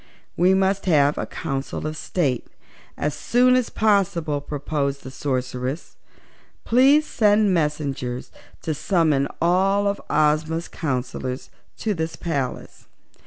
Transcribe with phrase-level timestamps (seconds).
[0.35, 2.47] "We must have a Council of State
[2.97, 5.95] as soon as possible," proposed the Sorceress.
[6.65, 8.31] "Please send messengers
[8.63, 12.87] to summon all of Ozma's counsellors to this palace.